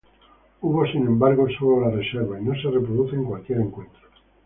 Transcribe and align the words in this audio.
Hubo, 0.61 0.83
sin 0.87 1.03
embargo, 1.05 1.45
sólo 1.59 1.81
la 1.81 1.91
reserva 1.95 2.41
y 2.41 2.43
no 2.43 2.55
se 2.55 2.71
reproduce 2.71 3.15
en 3.15 3.23
cualquier 3.25 3.59
encuentro. 3.61 4.01